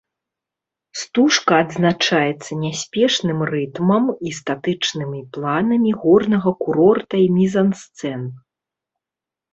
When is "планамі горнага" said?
5.37-6.49